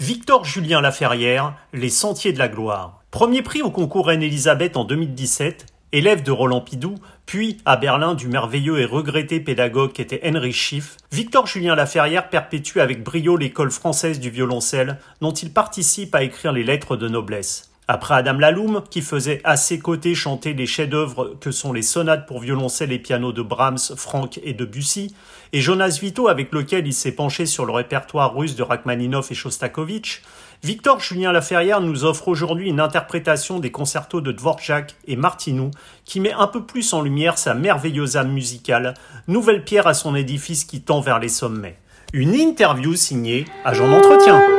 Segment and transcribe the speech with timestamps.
[0.00, 3.02] Victor Julien Laferrière, Les Sentiers de la Gloire.
[3.10, 6.94] Premier prix au concours Reine-Elisabeth en 2017, élève de Roland Pidou,
[7.26, 12.78] puis à Berlin du merveilleux et regretté pédagogue qu'était Henry Schiff, Victor Julien Laferrière perpétue
[12.78, 17.67] avec brio l'école française du violoncelle, dont il participe à écrire les lettres de noblesse.
[17.90, 22.26] Après Adam Laloum, qui faisait à ses côtés chanter les chefs-d'œuvre que sont les sonates
[22.26, 25.14] pour violoncelle et piano de Brahms, Franck et Debussy,
[25.54, 29.34] et Jonas Vito avec lequel il s'est penché sur le répertoire russe de Rachmaninoff et
[29.34, 30.20] Shostakovich,
[30.62, 35.70] Victor Julien Laferrière nous offre aujourd'hui une interprétation des concertos de Dvorak et Martinou
[36.04, 38.92] qui met un peu plus en lumière sa merveilleuse âme musicale,
[39.28, 41.78] nouvelle pierre à son édifice qui tend vers les sommets.
[42.12, 44.57] Une interview signée Agent d'entretien.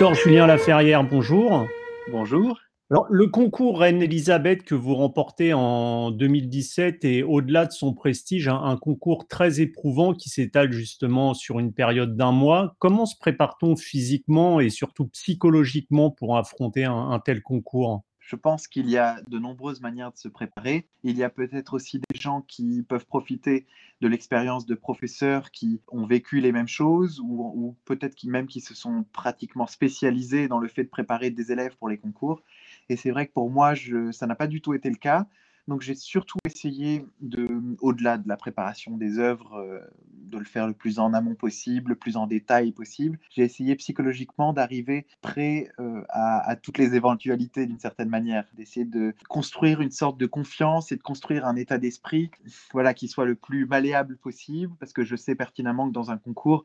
[0.00, 1.66] Victor Julien Laferrière, bonjour.
[2.10, 2.58] Bonjour.
[2.90, 8.48] Alors, le concours Reine Elisabeth que vous remportez en 2017 est au-delà de son prestige
[8.48, 12.76] un, concours très éprouvant qui s'étale justement sur une période d'un mois.
[12.78, 18.02] Comment se prépare-t-on physiquement et surtout psychologiquement pour affronter un tel concours?
[18.30, 20.86] Je pense qu'il y a de nombreuses manières de se préparer.
[21.02, 23.66] Il y a peut-être aussi des gens qui peuvent profiter
[24.00, 28.72] de l'expérience de professeurs qui ont vécu les mêmes choses ou, peut-être même qui se
[28.72, 32.40] sont pratiquement spécialisés dans le fait de préparer des élèves pour les concours.
[32.88, 33.74] Et c'est vrai que pour moi,
[34.12, 35.26] ça n'a pas du tout été le cas.
[35.70, 37.48] Donc j'ai surtout essayé, de,
[37.80, 39.78] au-delà de la préparation des œuvres, euh,
[40.12, 43.20] de le faire le plus en amont possible, le plus en détail possible.
[43.30, 49.14] J'ai essayé psychologiquement d'arriver prêt euh, à, toutes les éventualités d'une certaine manière, d'essayer de
[49.28, 52.32] construire une sorte de confiance et de construire un état d'esprit
[52.72, 56.18] voilà, qui soit le plus malléable possible, parce que je sais pertinemment que dans un
[56.18, 56.64] concours,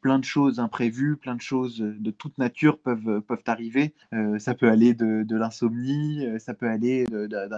[0.00, 3.92] plein de choses imprévues, plein de choses de toute nature peuvent, peuvent arriver.
[4.14, 7.04] Euh, ça peut aller de, de l'insomnie, ça peut aller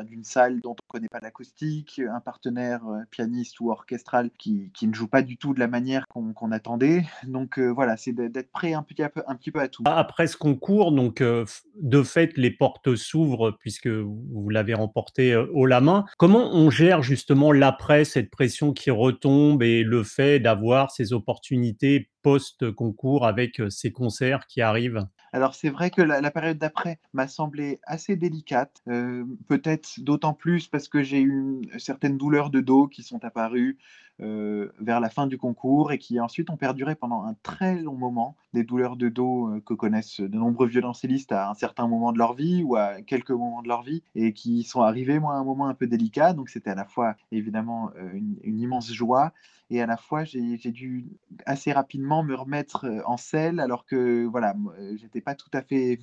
[0.06, 4.70] d'une salle dont on ne connaît pas l'acoustique, un partenaire euh, pianiste ou orchestral qui,
[4.82, 7.04] ne joue pas du tout de la manière qu'on attendait.
[7.24, 9.82] Donc euh, voilà, c'est d'être prêt un petit, peu, un peu à tout.
[9.86, 11.44] Après ce concours, donc euh,
[11.80, 16.04] de fait, les portes s'ouvrent puisque vous l'avez remporté haut la main.
[16.18, 22.10] Comment on gère justement l'après, cette pression qui retombe et le fait d'avoir ces opportunités
[22.22, 25.06] post-concours avec ces concerts qui arrivent?
[25.32, 28.82] Alors c'est vrai que la, période d'après m'a semblé assez délicate,
[29.48, 33.78] peut-être d'autant plus parce que j'ai eu certaines douleurs de dos qui sont apparues
[34.18, 38.36] vers la fin du concours et qui ensuite ont perduré pendant un très long moment.
[38.52, 42.34] Des douleurs de dos que connaissent de nombreux violoncellistes à un certain moment de leur
[42.34, 45.44] vie ou à quelques moments de leur vie et qui sont arrivés moi à un
[45.44, 46.34] moment un peu délicat.
[46.34, 49.32] Donc c'était à la fois évidemment une immense joie
[49.72, 51.06] et à la fois j'ai dû
[51.46, 54.54] assez rapidement me remettre en selle alors que voilà
[54.96, 55.98] j'étais pas tout à fait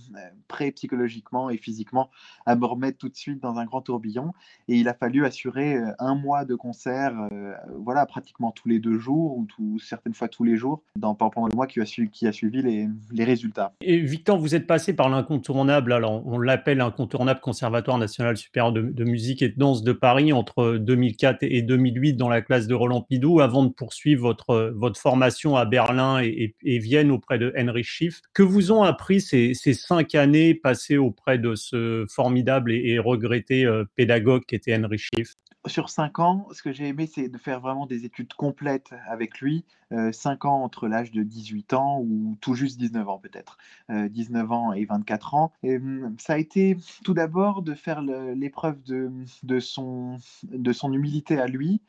[0.47, 2.09] prêt psychologiquement et physiquement
[2.45, 4.33] à me remettre tout de suite dans un grand tourbillon
[4.67, 7.29] et il a fallu assurer un mois de concert
[7.77, 11.47] voilà pratiquement tous les deux jours ou tout, certaines fois tous les jours dans, pendant
[11.47, 13.73] le mois qui a, su, qui a suivi les, les, résultats.
[13.81, 18.81] Et Victor, vous êtes passé par l'incontournable, alors on l'appelle incontournable Conservatoire national supérieur de,
[18.81, 22.75] de, musique et de danse de Paris entre 2004 et 2008 dans la classe de
[22.75, 27.83] Roland Pidou avant de poursuivre votre, votre formation à Berlin et, Vienne auprès de Henry
[27.83, 28.21] Schiff.
[28.33, 33.85] Que vous ont appris ces, cinq années passées auprès de ce formidable et, regretté euh,
[33.95, 35.35] pédagogue qui était Henry Schiff?
[35.67, 39.41] Sur cinq ans, ce que j'ai aimé, c'est de faire vraiment des études complètes avec
[39.41, 39.65] lui.
[39.91, 43.57] Euh, cinq ans entre l'âge de 18 ans ou tout juste 19 ans peut-être.
[43.89, 45.51] 19 euh, ans et 24 ans.
[45.63, 51.37] Et, hum, ça a été tout d'abord de faire l'épreuve de, son, de son humilité
[51.37, 51.81] à lui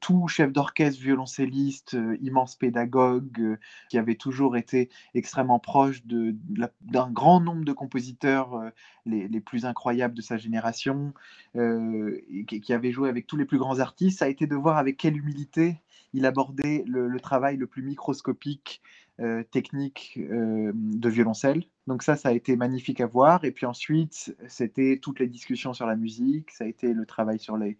[0.00, 3.58] tout chef d'orchestre, violoncelliste, euh, immense pédagogue, euh,
[3.90, 8.70] qui avait toujours été extrêmement proche d'un grand nombre de compositeurs euh,
[9.04, 11.12] les, plus incroyables de sa génération,
[11.54, 14.96] qui, avait joué avec tous les plus grands artistes, ça a été de voir avec
[14.96, 15.80] quelle humilité
[16.12, 18.82] il abordait le travail le plus microscopique
[19.18, 21.64] euh, technique euh, de violoncelle.
[21.86, 23.44] Donc ça, ça a été magnifique à voir.
[23.44, 27.38] Et puis ensuite, c'était toutes les discussions sur la musique, ça a été le travail
[27.38, 27.76] sur les,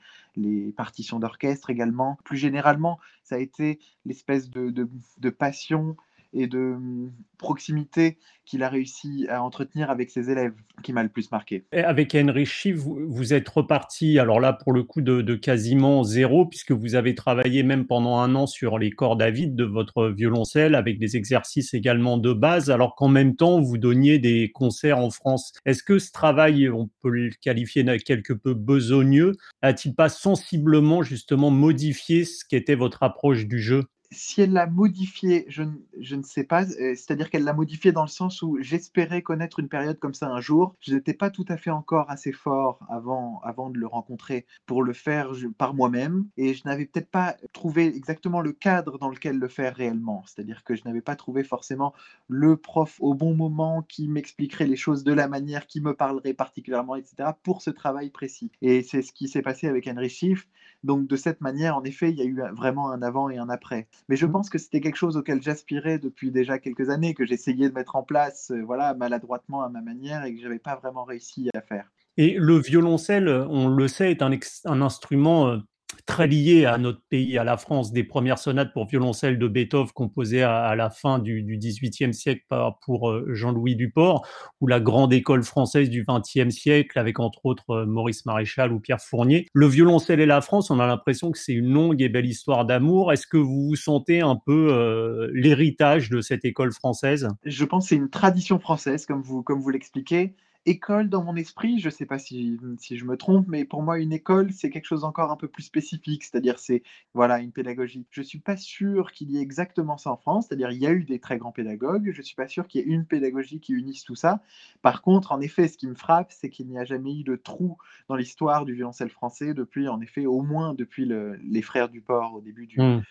[0.76, 2.19] partitions d'orchestre également.
[2.25, 5.97] Plus généralement, ça a été l'espèce de passion
[6.37, 11.09] et de hum, proximité qu'il a réussi à entretenir avec ses élèves qui m'a le
[11.09, 11.65] plus marqué.
[11.73, 16.47] Avec Henry Schiff, vous, vous, êtes reparti, alors là pour le coup de, quasiment zéro,
[16.47, 20.09] puisque vous avez travaillé même pendant un an sur les cordes à vide de votre
[20.09, 24.99] violoncelle, avec des exercices également de base, alors qu'en même temps vous donniez des concerts
[24.99, 25.53] en France.
[25.65, 29.32] Est-ce que ce travail, on peut le qualifier quelque peu besogneux,
[29.62, 33.85] a-t-il pas sensiblement justement modifié ce qu'était votre approche du jeu?
[34.11, 36.64] Si elle l'a modifié, je, ne sais pas.
[36.64, 40.29] Euh, c'est-à-dire qu'elle l'a modifié dans le sens où j'espérais connaître une période comme ça
[40.29, 40.75] un jour.
[40.81, 44.82] Je n'étais pas tout à fait encore assez fort avant, avant de le rencontrer pour
[44.82, 46.26] le faire par moi-même.
[46.37, 50.23] Et je n'avais peut-être pas trouvé exactement le cadre dans lequel le faire réellement.
[50.26, 51.94] C'est-à-dire que je n'avais pas trouvé forcément
[52.29, 56.35] le prof au bon moment qui m'expliquerait les choses de la manière qui me parlerait
[56.35, 58.50] particulièrement, etc., pour ce travail précis.
[58.62, 60.49] Et c'est ce qui s'est passé avec Henry Schiff.
[60.87, 63.49] Donc de cette manière, en effet, il y a eu vraiment un avant et un
[63.49, 63.88] après.
[64.09, 64.33] Mais je mmh.
[64.33, 67.97] pense que c'était quelque chose auquel j'aspirais depuis déjà quelques années, que j'essayais de mettre
[67.97, 71.61] en place, euh, voilà, maladroitement à ma manière et que j'avais pas vraiment réussi à
[71.61, 71.91] faire.
[72.17, 74.31] Et le violoncelle, on le sait, est un,
[74.65, 75.59] un instrument euh,
[76.05, 79.93] très lié à notre pays, à la France, des premières sonates pour violoncelle de Beethoven
[79.93, 82.43] composées à, la fin du, XVIIIe siècle
[82.83, 84.27] pour euh, Jean-Louis Duport,
[84.61, 88.81] ou la grande école française du XXe siècle avec entre autres euh, Maurice Maréchal ou
[88.81, 89.47] Pierre Fournier.
[89.53, 92.65] Le violoncelle et la France, on a l'impression que c'est une longue et belle histoire
[92.65, 93.12] d'amour.
[93.12, 97.29] Est-ce que vous vous sentez un peu euh, l'héritage de cette école française?
[97.44, 100.35] Je pense que c'est une tradition française, comme vous, comme vous l'expliquez
[100.67, 103.83] école dans mon esprit, je ne sais pas si, si, je me trompe, mais pour
[103.83, 106.83] moi, une école, c'est quelque chose encore un peu plus spécifique, c'est-à-dire c'est
[107.15, 108.07] voilà une pédagogie.
[108.11, 110.87] Je ne suis pas sûr qu'il y ait exactement ça en France, c'est-à-dire il y
[110.87, 113.07] a eu des très grands pédagogues, je ne suis pas sûr qu'il y ait une
[113.07, 114.41] pédagogie qui unisse tout ça.
[114.83, 117.37] Par contre, en effet, ce qui me frappe, c'est qu'il n'y a jamais eu de
[117.37, 117.79] trou
[118.09, 122.35] dans l'histoire du violoncelle français depuis, en effet, au moins depuis les Frères du Port
[122.35, 123.03] au début du, mmh.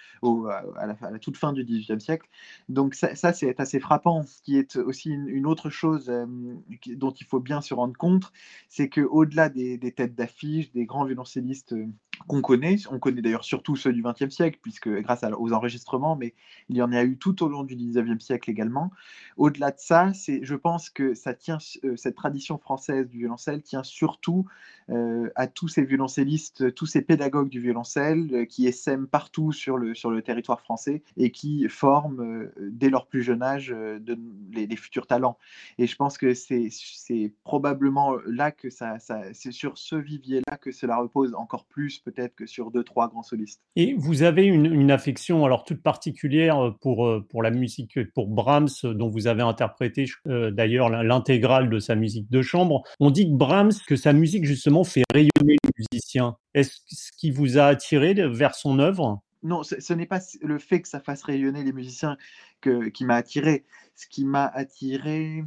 [0.78, 2.28] à, la, toute fin du XVIIIe siècle.
[2.70, 4.24] Donc ça, c'est assez frappant.
[4.24, 6.26] Ce qui est aussi une, autre chose euh,
[6.96, 8.34] dont il faut bien se rendre compte,
[8.70, 11.88] c'est qu'au-delà des, des têtes d'affiche, des grands violoncellistes euh,
[12.28, 12.78] qu'on connaît.
[12.92, 16.34] On connaît d'ailleurs surtout ceux du XXe siècle, puisque grâce aux enregistrements, mais
[16.70, 18.92] il y en a eu tout au long du XIXe siècle également.
[19.38, 23.62] Au-delà de ça, c'est, je pense que ça tient, euh, cette tradition française du violoncelle
[23.62, 24.46] tient surtout
[24.90, 29.78] euh, à tous ces violoncellistes, tous ces pédagogues du violoncelle euh, qui essaiment partout sur
[29.78, 34.18] le, sur le territoire français et qui forment dès leur plus jeune âge de,
[34.52, 35.38] les, futurs talents.
[35.78, 40.58] Et je pense que c'est, c'est probablement là que ça, ça c'est sur ce vivier-là
[40.58, 43.62] que cela repose encore plus peut-être que sur deux, trois grands solistes.
[43.76, 48.28] Et vous avez une, affection alors toute particulière euh, pour, euh, pour la musique, pour
[48.28, 52.84] Brahms, dont vous avez interprété euh, d'ailleurs l'intégrale de sa musique de chambre.
[53.00, 56.38] On dit que Brahms, que sa musique justement fait rayonner les musiciens.
[56.54, 59.22] Est-ce ce qui vous a attiré vers son œuvre?
[59.46, 62.18] Non, ce, n'est pas le fait que ça fasse rayonner les musiciens
[62.62, 63.66] qui m'a attiré.
[63.98, 65.46] Ce qui m'a attiré,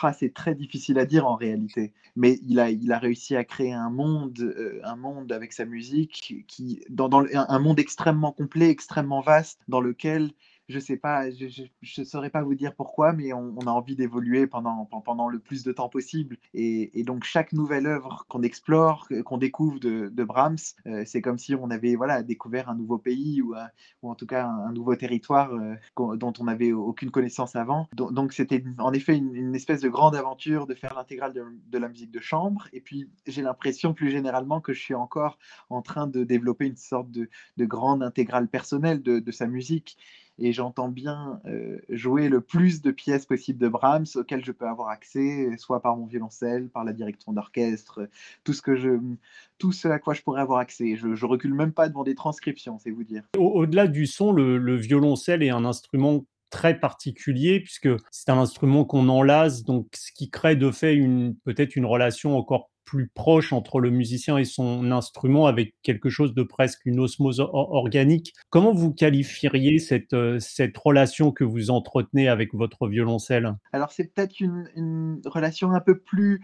[0.00, 1.92] ah, c'est très difficile à dire en réalité.
[2.16, 5.66] Mais il a, il a réussi à créer un monde, euh, un monde avec sa
[5.66, 10.32] musique, qui, dans, dans, un monde extrêmement complet, extrêmement vaste, dans lequel
[10.70, 14.46] je sais pas, je ne saurais pas vous dire pourquoi, mais on, a envie d'évoluer
[14.46, 16.38] pendant, le plus de temps possible.
[16.54, 20.56] Et, donc chaque nouvelle œuvre qu'on explore, qu'on découvre de, Brahms,
[20.86, 23.54] euh, c'est comme si on avait découvert un nouveau pays ou,
[24.02, 25.74] ou en tout cas un, nouveau territoire euh,
[26.16, 27.88] dont on n'avait aucune connaissance avant.
[27.94, 32.10] Donc c'était en effet une, espèce de grande aventure de faire l'intégrale de, la musique
[32.10, 32.68] de chambre.
[32.72, 35.38] Et puis j'ai l'impression plus généralement que je suis encore
[35.68, 37.28] en train de développer une sorte de,
[37.58, 39.96] grande intégrale personnelle de sa musique
[40.40, 44.66] et j'entends bien euh, jouer le plus de pièces possibles de Brahms auxquelles je peux
[44.66, 48.08] avoir accès, soit par mon violoncelle, par la direction d'orchestre,
[48.42, 50.96] tout ce à quoi je pourrais avoir accès.
[50.96, 53.22] Je, je recule même pas devant des transcriptions, c'est vous dire.
[53.36, 59.08] Au-delà du son, le, violoncelle est un instrument très particulier puisque c'est un instrument qu'on
[59.08, 60.98] enlace, donc ce qui crée de fait
[61.44, 66.34] peut-être une relation encore plus proche entre le musicien et son instrument avec quelque chose
[66.34, 68.34] de presque une osmose organique.
[68.50, 73.54] Comment vous qualifieriez cette, euh, cette relation que vous entretenez avec votre violoncelle?
[73.72, 76.40] Alors c'est peut-être une, une relation un peu plus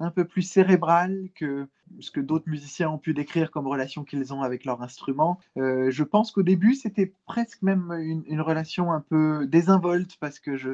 [0.00, 4.32] un peu plus cérébrale que ce que d'autres musiciens ont pu décrire comme relation qu'ils
[4.32, 5.38] ont avec leur instrument.
[5.56, 10.56] Euh, je pense qu'au début, c'était presque même une, relation un peu désinvolte parce que
[10.56, 10.70] je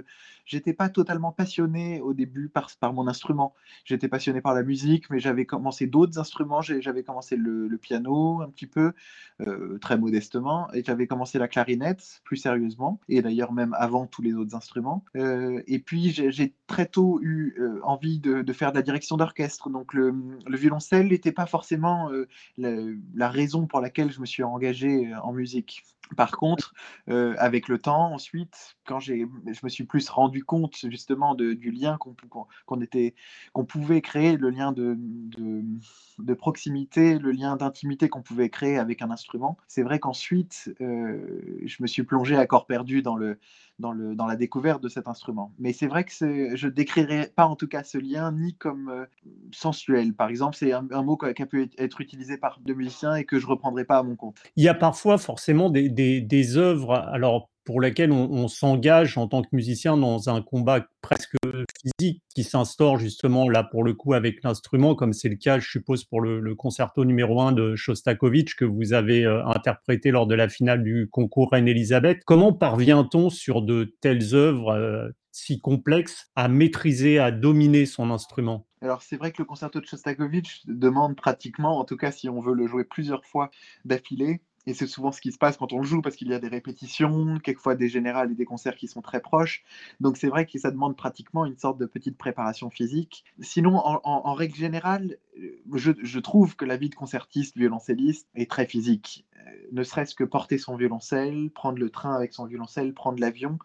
[0.52, 3.54] n'étais pas totalement passionné au début par, par mon instrument.
[3.84, 6.60] J'étais passionné par la musique, mais j'avais commencé d'autres instruments.
[6.60, 8.92] J'avais commencé le, piano un petit peu,
[9.40, 14.22] euh, très modestement, et j'avais commencé la clarinette plus sérieusement, et d'ailleurs même avant tous
[14.22, 15.04] les autres instruments.
[15.16, 19.70] Euh, et puis j'ai très tôt eu envie de, de, faire de la direction d'orchestre.
[19.70, 20.14] Donc le,
[20.46, 25.20] le violoncelle n'était pas forcément euh, la, raison pour laquelle je me suis engagé euh,
[25.20, 25.84] en musique.
[26.16, 26.74] Par contre,
[27.08, 29.14] euh, avec le temps, ensuite, quand je
[29.62, 37.18] me suis plus rendu compte justement du lien qu'on pouvait créer, le lien de, proximité,
[37.18, 42.02] le lien d'intimité qu'on pouvait créer avec un instrument, c'est vrai qu'ensuite, je me suis
[42.02, 43.38] plongé à corps perdu dans le,
[43.78, 45.52] dans, le, dans la découverte de cet instrument.
[45.58, 48.88] Mais c'est vrai que je ne décrirais pas en tout cas ce lien ni comme
[48.88, 49.04] euh,
[49.52, 50.14] sensuel.
[50.14, 53.38] Par exemple, c'est un, mot qui a pu être utilisé par deux musiciens et que
[53.38, 54.36] je ne reprendrai pas à mon compte.
[54.56, 59.42] Il y a parfois forcément des, des, œuvres, alors pour lesquelles on, s'engage en tant
[59.42, 61.34] que musicien dans un combat presque
[61.82, 65.68] physique qui s'instaure justement là pour le coup avec l'instrument, comme c'est le cas, je
[65.68, 70.36] suppose, pour le, concerto numéro 1 de Shostakovich que vous avez euh, interprété lors de
[70.36, 72.22] la finale du concours Reine-Elisabeth.
[72.24, 78.68] Comment parvient-on sur de telles œuvres euh, si complexes à maîtriser, à dominer son instrument?
[78.80, 82.40] Alors c'est vrai que le concerto de Shostakovich demande pratiquement, en tout cas si on
[82.40, 83.50] veut le jouer plusieurs fois
[83.84, 86.40] d'affilée, et c'est souvent ce qui se passe quand on joue parce qu'il y a
[86.40, 89.64] des répétitions, quelquefois des générales et des concerts qui sont très proches.
[90.00, 93.24] Donc c'est vrai que ça demande pratiquement une sorte de petite préparation physique.
[93.40, 98.66] Sinon, en, règle générale, euh, je, trouve que la vie de concertiste, violoncelliste est très
[98.66, 99.24] physique.
[99.36, 103.58] Euh, ne serait-ce que porter son violoncelle, prendre le train avec son violoncelle, prendre l'avion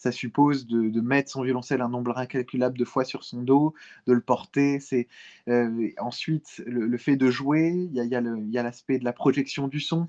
[0.00, 3.74] ça suppose de, mettre son violoncelle un nombre incalculable de fois sur son dos,
[4.06, 4.78] de le porter.
[4.78, 5.08] C'est
[5.48, 7.72] euh, ensuite le, fait de jouer.
[7.92, 10.06] Il y a l'aspect de la projection du son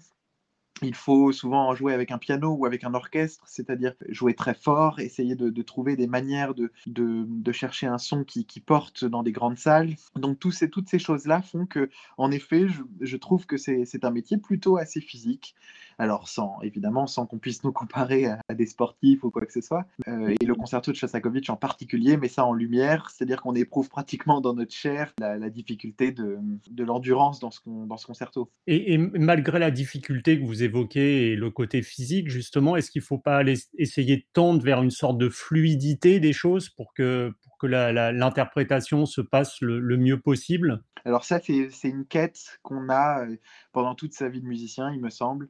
[0.82, 5.00] il faut souvent jouer avec un piano ou avec un orchestre, c'est-à-dire jouer très fort,
[5.00, 9.32] essayer de, trouver des manières de, de, chercher un son qui, qui, porte dans des
[9.32, 9.96] grandes salles.
[10.16, 14.06] Donc tous ces, toutes ces choses-là font que, en effet, je, je trouve que c'est
[14.06, 15.56] un métier plutôt assez physique.
[16.00, 19.60] Alors, sans, évidemment, sans qu'on puisse nous comparer à, des sportifs ou quoi que ce
[19.60, 19.86] soit.
[20.08, 23.90] Euh, et le concerto de Shostakovich en particulier met ça en lumière, c'est-à-dire qu'on éprouve
[23.90, 26.40] pratiquement dans notre chair la, difficulté de,
[26.70, 28.50] de l'endurance dans ce, dans ce concerto.
[28.66, 33.06] Et, malgré la difficulté que vous évoquez et le côté physique, justement, est-ce qu'il ne
[33.06, 37.34] faut pas aller essayer de tendre vers une sorte de fluidité des choses pour que,
[37.44, 40.82] pour que l'interprétation se passe le, le mieux possible?
[41.06, 43.38] Alors ça, c'est une quête qu'on a euh,
[43.72, 45.50] pendant toute sa vie de musicien, il me semble.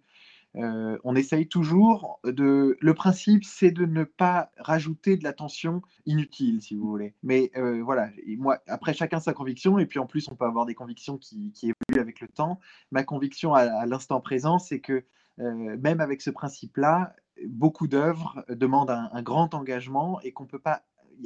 [0.59, 2.77] Euh, on essaye toujours de.
[2.79, 7.13] Le principe, c'est de ne pas rajouter de la tension inutile, si vous voulez.
[7.23, 10.65] Mais euh, voilà, moi, après chacun sa conviction, et puis en plus, on peut avoir
[10.65, 12.59] des convictions qui, évoluent avec le temps.
[12.91, 15.05] Ma conviction à, l'instant présent, c'est que
[15.39, 17.15] euh, même avec ce principe-là,
[17.47, 20.83] beaucoup d'œuvres demandent un, grand engagement et qu'on ne peut pas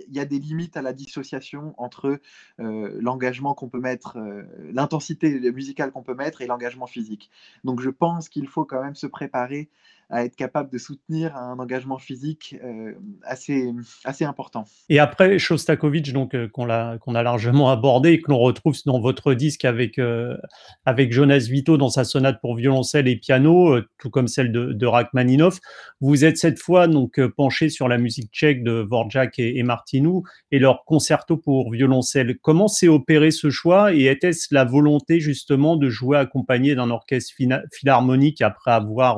[0.09, 2.19] y a des limites à la dissociation entre
[2.59, 7.29] euh, l'engagement qu'on peut mettre, euh, l'intensité musicale qu'on peut mettre et l'engagement physique.
[7.63, 9.69] Donc je pense qu'il faut quand même se préparer
[10.13, 12.93] à être capable de soutenir un engagement physique euh,
[13.24, 13.72] assez,
[14.05, 14.65] assez important.
[14.88, 19.34] Et après Shostakovich, donc euh, qu'on a, largement abordé et que l'on retrouve dans votre
[19.34, 20.38] disque avec, euh,
[20.86, 24.86] avec Jonas Vito dans sa sonate pour violoncelle et piano, tout comme celle de, de
[24.86, 25.60] Rachmaninoff,
[26.00, 30.24] vous êtes cette fois donc penché sur la musique tchèque de Vorjak et, et Martinou
[30.51, 32.38] et leur concerto pour violoncelle.
[32.39, 37.34] Comment s'est opéré ce choix et était-ce la volonté justement de jouer accompagné d'un orchestre
[37.72, 39.17] philharmonique après avoir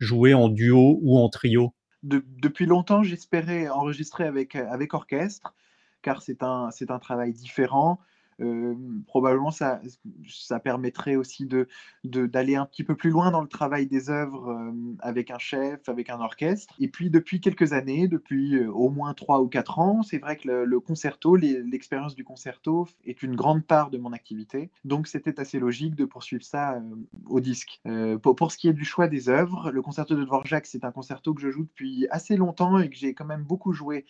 [0.00, 1.74] joué en duo ou en trio?
[2.02, 5.54] Depuis longtemps, j'espérais enregistrer avec, avec orchestre,
[6.02, 7.98] car c'est un, un travail différent.
[8.40, 8.74] Euh,
[9.06, 9.80] probablement ça,
[10.28, 11.68] ça permettrait aussi de,
[12.04, 15.88] d'aller un petit peu plus loin dans le travail des œuvres euh, avec un chef,
[15.88, 16.74] avec un orchestre.
[16.80, 20.36] Et puis depuis quelques années, depuis euh, au moins trois ou quatre ans, c'est vrai
[20.36, 24.70] que le, concerto, l'expérience du concerto est une grande part de mon activité.
[24.84, 26.82] Donc c'était assez logique de poursuivre ça
[27.26, 27.80] au disque.
[28.22, 30.90] Pour, pour, ce qui est du choix des œuvres, le concerto de Dvorak, c'est un
[30.90, 34.04] concerto que je joue depuis assez longtemps et que j'ai quand même beaucoup joué.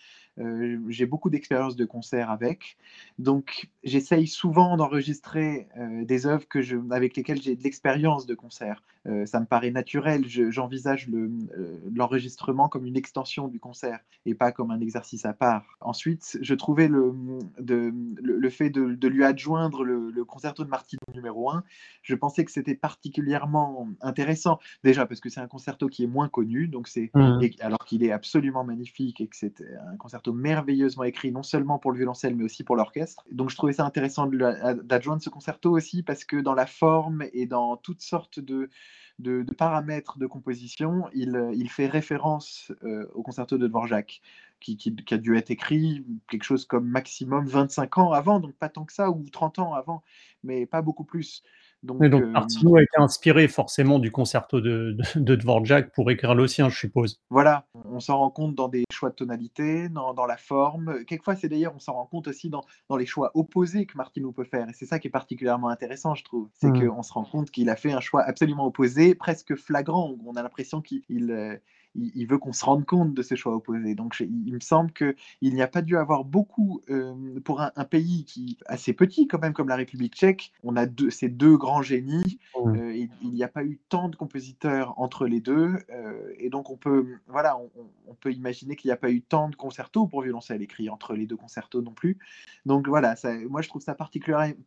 [0.88, 2.76] j'ai beaucoup d'expérience de concert avec.
[3.18, 6.46] Donc j'essaie souvent d'enregistrer euh, des œuvres
[6.90, 8.82] avec lesquelles j'ai de l'expérience de concert.
[9.06, 10.24] Euh, ça me paraît naturel.
[10.26, 15.76] J'envisage euh, l'enregistrement comme une extension du concert et pas comme un exercice à part.
[15.80, 17.14] Ensuite, je trouvais le,
[17.60, 17.92] de,
[18.22, 21.64] le, fait de, de, lui adjoindre le, le, concerto de Martino numéro 1,
[22.02, 24.58] je pensais que c'était particulièrement intéressant.
[24.84, 27.40] Déjà parce que c'est un concerto qui est moins connu, donc c'est mmh.
[27.60, 31.92] alors qu'il est absolument magnifique et que c'est un concerto merveilleusement écrit, non seulement pour
[31.92, 33.24] le violoncelle mais aussi pour l'orchestre.
[33.30, 37.46] Donc je trouvais ça intéressant d'adjoindre ce concerto aussi parce que dans la forme et
[37.46, 38.70] dans toutes sortes de,
[39.18, 44.20] de, paramètres de composition, il, il fait référence euh, au concerto de Dvorak,
[44.60, 48.54] qui, qui, qui, a dû être écrit quelque chose comme maximum 25 ans avant, donc
[48.54, 50.02] pas tant que ça, ou 30 ans avant,
[50.42, 51.42] mais pas beaucoup plus.
[51.84, 56.46] Donc, donc euh, a été inspiré forcément du concerto de, de, Dvorak pour écrire le
[56.48, 57.20] sien, je suppose.
[57.28, 61.04] Voilà, on s'en rend compte dans des choix de tonalité, dans, dans la forme.
[61.04, 64.32] Quelquefois, c'est d'ailleurs, on s'en rend compte aussi dans, dans, les choix opposés que Martino
[64.32, 64.66] peut faire.
[64.68, 66.48] Et c'est ça qui est particulièrement intéressant, je trouve.
[66.54, 66.88] C'est mmh.
[66.88, 70.16] qu'on se rend compte qu'il a fait un choix absolument opposé, presque flagrant.
[70.24, 71.02] On a l'impression qu'il
[71.94, 73.94] il, veut qu'on se rende compte de ces choix opposés.
[73.94, 78.24] Donc il, me semble qu'il n'y a pas dû avoir beaucoup, euh, pour un, pays
[78.24, 81.82] qui assez petit quand même comme la République tchèque, on a deux, ces deux grands
[81.82, 82.76] génies, mmh.
[82.76, 86.70] euh, il n'y a pas eu tant de compositeurs entre les deux, euh, et donc
[86.70, 87.58] on peut, voilà,
[88.06, 91.14] on, peut imaginer qu'il n'y a pas eu tant de concertos pour violoncelle écrits entre
[91.14, 92.18] les deux concertos non plus.
[92.64, 93.94] Donc voilà, ça, moi je trouve ça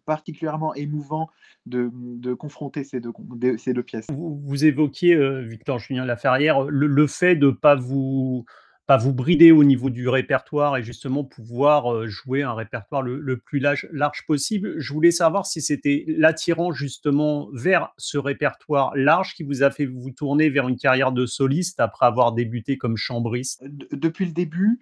[0.06, 1.30] particulièrement émouvant
[1.66, 3.12] de, de confronter ces deux,
[3.58, 4.08] ces deux pièces.
[4.12, 8.46] Vous, vous évoquiez, Victor Julien Laferrière, le, le de ne pas vous,
[8.88, 13.60] pas vous brider au niveau du répertoire et justement pouvoir jouer un répertoire le, plus
[13.60, 14.80] large, possible.
[14.80, 19.86] Je voulais savoir si c'était l'attirant justement vers ce répertoire large qui vous a fait
[19.86, 23.62] vous tourner vers une carrière de soliste après avoir débuté comme chambriste.
[23.92, 24.80] Depuis le début,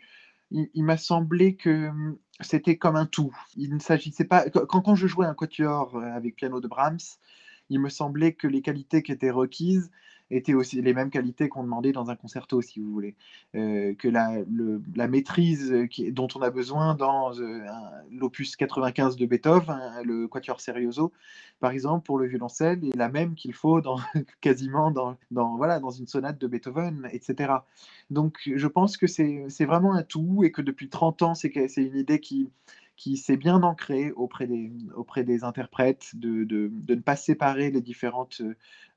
[0.51, 3.35] il, m'a semblé que hum, c'était comme un tout.
[3.55, 6.99] Il ne s'agissait pas quand, quand je jouais un quatuor avec piano de Brahms,
[7.69, 9.89] il me semblait que les qualités qui étaient requises
[10.31, 13.15] étaient aussi les mêmes qualités qu'on demandait dans un concerto, si vous voulez.
[13.55, 14.37] Euh, que la,
[14.95, 17.65] la maîtrise qui, dont on a besoin dans euh,
[18.11, 21.11] l'opus 95 de Beethoven, hein, le Quatuor Serioso,
[21.59, 23.99] par exemple, pour le violoncelle, est la même qu'il faut dans,
[24.41, 27.53] quasiment dans, dans, voilà, dans une sonate de Beethoven, etc.
[28.09, 31.97] Donc je pense que c'est vraiment un tout et que depuis 30 ans, c'est une
[31.97, 32.49] idée qui
[32.95, 37.69] qui s'est bien ancré auprès des, auprès des interprètes, de, de, de ne pas séparer
[37.69, 38.41] les, différentes,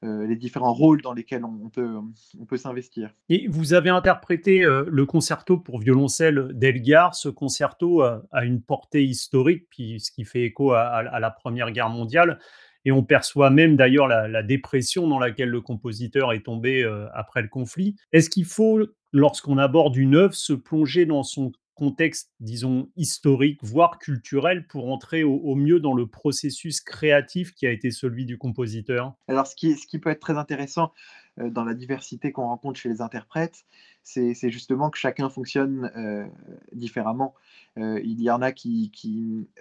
[0.04, 1.96] euh, les différents rôles dans lesquels on, peut,
[2.38, 3.12] on peut s'investir.
[3.28, 7.14] Et vous avez interprété euh, le concerto pour violoncelle d'Elgar.
[7.14, 11.90] Ce concerto a, une portée historique, puis ce qui fait écho à, la Première Guerre
[11.90, 12.38] mondiale.
[12.84, 17.42] Et on perçoit même d'ailleurs la, dépression dans laquelle le compositeur est tombé euh, après
[17.42, 17.96] le conflit.
[18.12, 18.80] Est-ce qu'il faut,
[19.12, 25.22] lorsqu'on aborde une œuvre, se plonger dans son contexte, disons, historique, voire culturel, pour entrer
[25.22, 29.14] au, mieux dans le processus créatif qui a été celui du compositeur?
[29.28, 30.92] Alors, ce qui, ce peut être très intéressant
[31.38, 33.64] euh, dans la diversité qu'on rencontre chez les interprètes,
[34.08, 36.26] c'est justement que chacun fonctionne euh,
[36.72, 37.34] différemment.
[37.76, 38.90] Euh, il y en a qui,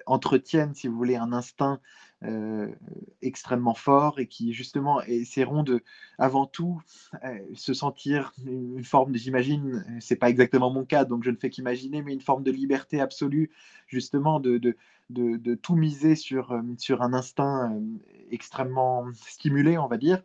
[0.05, 1.79] entretiennent, si vous voulez, un instinct
[2.23, 2.71] euh,
[3.21, 5.83] extrêmement fort et qui justement essaieront de,
[6.17, 6.81] avant tout,
[7.53, 12.01] se sentir une forme, j'imagine, c'est pas exactement mon cas, donc je ne fais qu'imaginer,
[12.01, 13.51] mais une forme de liberté absolue,
[13.87, 14.77] justement, de,
[15.61, 17.77] tout miser sur un instinct
[18.31, 20.23] extrêmement stimulé, on va dire.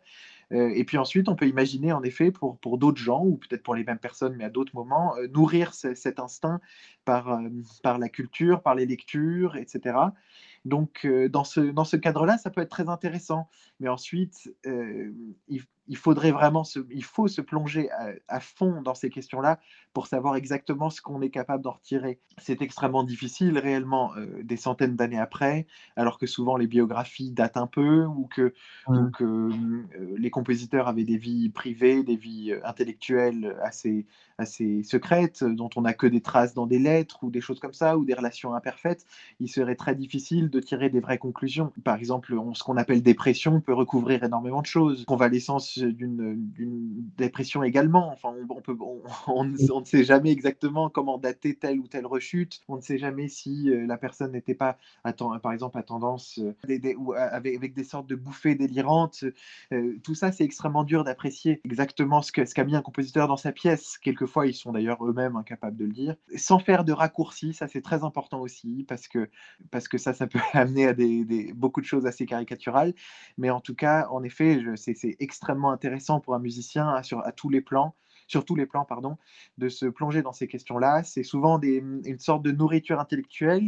[0.53, 3.75] Et puis ensuite, on peut imaginer, en effet, pour, pour d'autres gens, ou peut-être pour
[3.75, 6.61] les mêmes personnes, mais à d'autres moments, nourrir cet instinct
[7.05, 7.39] par,
[7.81, 9.97] par la culture, par les lectures, etc.
[10.65, 13.49] Donc, dans ce, dans ce cadre-là, ça peut être très intéressant.
[13.79, 14.53] Mais ensuite,
[15.47, 17.89] il, il faudrait vraiment se, il faut se plonger
[18.27, 19.59] à, fond dans ces questions-là
[19.93, 22.19] pour savoir exactement ce qu'on est capable d'en retirer.
[22.37, 27.57] C'est extrêmement difficile réellement euh, des centaines d'années après, alors que souvent les biographies datent
[27.57, 28.53] un peu ou que,
[28.89, 29.51] euh,
[30.17, 34.05] les compositeurs avaient des vies privées, des vies euh, intellectuelles assez,
[34.37, 37.73] assez secrètes, dont on n'a que des traces dans des lettres ou des choses comme
[37.73, 39.05] ça, ou des relations imparfaites.
[39.39, 41.73] Il serait très difficile de tirer des vraies conclusions.
[41.83, 45.03] Par exemple, ce qu'on appelle dépression peut recouvrir énormément de choses.
[45.05, 48.11] Convalescence d'une dépression également.
[48.11, 48.77] Enfin, on, peut,
[49.27, 52.61] on, ne sait jamais exactement comment dater telle ou telle rechute.
[52.67, 54.77] On ne sait jamais si euh, la personne n'était pas,
[55.41, 59.23] par exemple, à tendance euh, ou avec, des sortes de bouffées délirantes.
[59.71, 63.27] Euh, tout ça, c'est extrêmement dur d'apprécier exactement ce qu'a ce qu'a mis un compositeur
[63.27, 63.97] dans sa pièce.
[63.97, 66.15] Quelquefois, ils sont d'ailleurs eux-mêmes incapables de le dire.
[66.35, 69.29] Sans faire de raccourcis, ça c'est très important aussi parce que,
[69.71, 72.93] parce que ça, ça peut amener à des, beaucoup de choses assez caricaturales.
[73.37, 77.31] Mais en tout cas, en effet, c'est extrêmement intéressant pour un musicien à, sur, à
[77.31, 77.95] tous les plans,
[78.27, 79.17] sur tous les plans, pardon,
[79.57, 81.03] de se plonger dans ces questions-là.
[81.03, 83.67] C'est souvent des, une sorte de nourriture intellectuelle.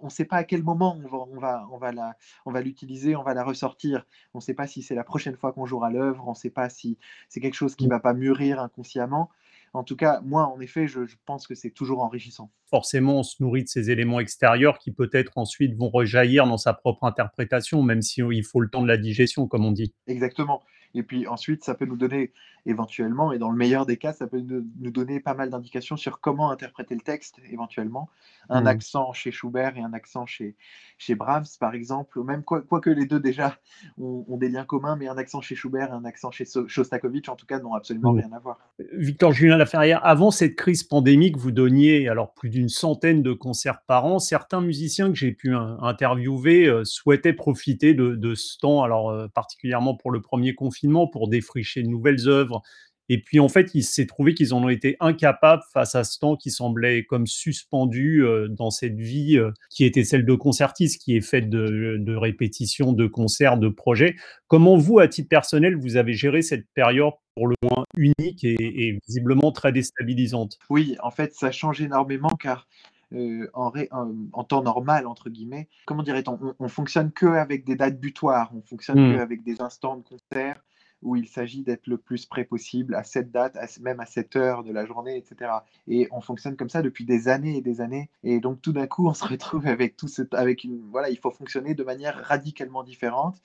[0.00, 2.52] On ne sait pas à quel moment on va, on va, on va, la, on
[2.52, 4.04] va l'utiliser, on va la ressortir.
[4.34, 6.50] On ne sait pas si c'est la prochaine fois qu'on jouera l'œuvre, on ne sait
[6.50, 9.30] pas si c'est quelque chose qui ne va pas mûrir inconsciemment.
[9.74, 12.50] En tout cas, moi, en effet, je, je pense que c'est toujours enrichissant.
[12.66, 16.74] Forcément, on se nourrit de ces éléments extérieurs qui peut-être ensuite vont rejaillir dans sa
[16.74, 19.94] propre interprétation, même si il faut le temps de la digestion, comme on dit.
[20.06, 20.62] Exactement.
[20.94, 22.32] Et puis ensuite, ça peut nous donner
[22.66, 26.20] éventuellement, et dans le meilleur des cas, ça peut nous donner pas mal d'indications sur
[26.20, 28.08] comment interpréter le texte éventuellement.
[28.48, 28.66] Un mmh.
[28.66, 30.56] accent chez Schubert et un accent chez,
[30.98, 33.58] chez Brahms, par exemple, ou même quoique quoi les deux déjà
[33.98, 37.36] ont, des liens communs, mais un accent chez Schubert et un accent chez Shostakovich, en
[37.36, 38.58] tout cas, n'ont absolument rien à voir.
[38.92, 43.82] Victor Julien Laferrière, avant cette crise pandémique, vous donniez alors plus d'une centaine de concerts
[43.86, 44.18] par an.
[44.18, 49.28] Certains musiciens que j'ai pu interviewer euh, souhaitaient profiter de, de, ce temps, alors euh,
[49.28, 52.62] particulièrement pour le premier confinement, pour défricher de nouvelles œuvres
[53.08, 56.18] Et puis en fait, il s'est trouvé qu'ils en ont été incapables face à ce
[56.18, 61.02] temps qui semblait comme suspendu euh, dans cette vie euh, qui était celle de concertiste,
[61.02, 64.16] qui est faite de, de répétitions, de concerts, de projets.
[64.46, 68.88] Comment vous, à titre personnel, vous avez géré cette période pour le moins unique et,
[68.88, 70.58] et visiblement très déstabilisante?
[70.70, 72.66] Oui, en fait, ça change énormément car
[73.12, 77.26] euh, en, ré, en, en, temps normal, entre guillemets, comment dirait-on, on, on fonctionne que
[77.26, 79.16] avec des dates butoirs, on fonctionne Mm.
[79.16, 80.62] que avec des instants de concert
[81.02, 84.36] où il s'agit d'être le plus près possible à cette date, à, même à cette
[84.36, 85.50] heure de la journée, etc.
[85.88, 88.08] Et on fonctionne comme ça depuis des années et des années.
[88.22, 91.18] Et donc tout d'un coup, on se retrouve avec tout ce, avec une, voilà, il
[91.18, 93.36] faut fonctionner de manière radicalement différente.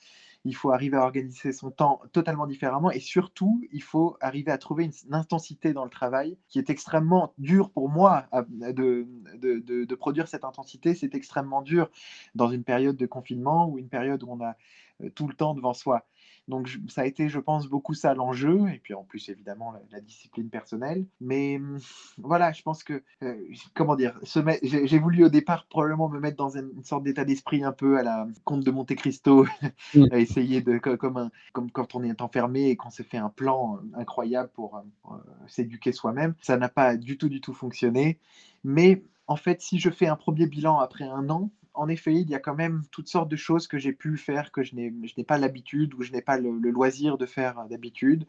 [0.44, 4.58] Il faut arriver à organiser son temps totalement différemment et surtout, il faut arriver à
[4.58, 9.94] trouver une, intensité dans le travail qui est extrêmement dur pour moi de, de, de,
[9.96, 10.94] produire cette intensité.
[10.94, 11.90] C'est extrêmement dur
[12.36, 14.54] dans une période de confinement ou une période où on a
[15.02, 16.06] euh, tout le temps devant soi.
[16.48, 19.72] Donc je, ça a été, je pense, beaucoup ça l'enjeu, et puis en plus évidemment
[19.72, 21.06] la, la discipline personnelle.
[21.20, 21.78] Mais hum,
[22.18, 23.34] voilà, je pense que, euh,
[23.74, 24.18] comment dire,
[24.62, 27.98] j'ai voulu au départ probablement me mettre dans une, une sorte d'état d'esprit un peu
[27.98, 29.44] à la Comte de Monte Cristo,
[29.94, 30.04] mmh.
[30.10, 33.30] à essayer de, comme, un, comme quand on est enfermé et qu'on s'est fait un
[33.30, 35.14] plan incroyable pour euh,
[35.46, 36.34] s'éduquer soi-même.
[36.40, 38.18] Ça n'a pas du tout, du tout fonctionné.
[38.64, 42.28] Mais en fait, si je fais un premier bilan après un an, en effet, il
[42.28, 45.24] y a quand même toutes sortes de choses que j'ai pu faire que je n'ai
[45.24, 48.26] pas l'habitude ou je n'ai pas le, loisir de faire d'habitude.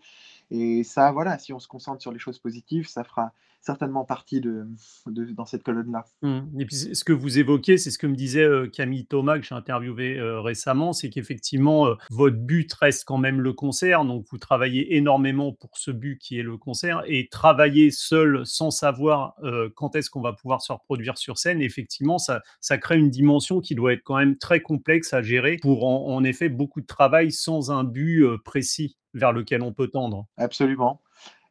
[0.51, 4.39] Et ça, voilà, si on se concentre sur les choses positives, ça fera certainement partie
[4.39, 4.67] de,
[5.05, 6.05] dans cette colonne-là.
[6.21, 6.61] Mmh.
[6.61, 9.45] Et puis ce que vous évoquez, c'est ce que me disait euh, Camille Thomas, que
[9.45, 14.25] j'ai interviewé euh, récemment, c'est qu'effectivement, euh, votre but reste quand même le concert, donc
[14.31, 19.35] vous travaillez énormément pour ce but qui est le concert, et travailler seul sans savoir
[19.75, 23.75] quand est-ce qu'on va pouvoir se reproduire sur scène, effectivement, ça crée une dimension qui
[23.75, 27.71] doit être quand même très complexe à gérer pour en, effet beaucoup de travail sans
[27.71, 30.25] un but euh, précis vers lequel on peut tendre.
[30.37, 31.01] Absolument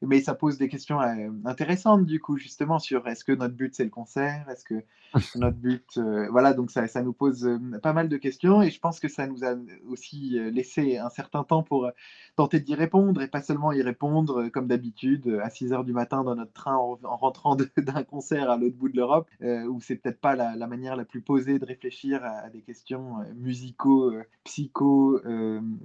[0.02, 3.74] mais ça pose des questions euh, intéressantes du coup justement sur est-ce que notre but
[3.74, 4.84] c'est le concert, est-ce que
[5.36, 8.70] notre but, euh, voilà donc ça, ça nous pose euh, pas mal de questions et
[8.70, 9.54] je pense que ça nous a
[9.88, 11.90] aussi laissé un certain temps pour
[12.36, 16.22] tenter d'y répondre et pas seulement y répondre comme d'habitude à 6 heures du matin
[16.22, 19.96] dans notre train en, en rentrant d'un concert à l'autre bout de l'Europe où c'est
[19.96, 24.12] peut-être pas la, la, manière la plus posée de réfléchir à, à des questions musicaux,
[24.44, 25.20] psycho,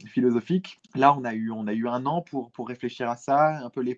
[0.06, 0.82] philosophiques.
[0.95, 3.69] Là on a eu on a eu un an pour pour réfléchir à ça, un
[3.69, 3.95] peu les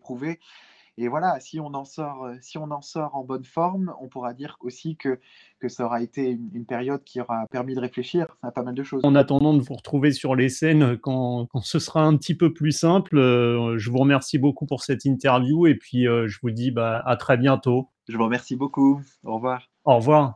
[0.98, 4.34] Et voilà, si on en sort, si on en sort en bonne forme, on pourra
[4.34, 5.20] dire aussi que,
[5.60, 8.76] que ça aura été une, une, période qui aura permis de réfléchir à pas mal
[8.76, 9.02] de choses.
[9.04, 12.54] En attendant de vous retrouver sur les scènes quand, quand ce sera un petit peu
[12.54, 16.52] plus simple, euh, je vous remercie beaucoup pour cette interview et puis euh, je vous
[16.52, 17.90] dis bah, à très bientôt.
[18.08, 19.02] Je vous remercie beaucoup.
[19.26, 19.70] Au revoir.
[19.84, 20.34] Au revoir.